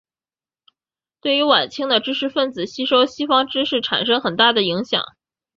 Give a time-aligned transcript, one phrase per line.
[1.21, 5.03] 对于晚清的知识分子吸收西方知识产生很大的影响。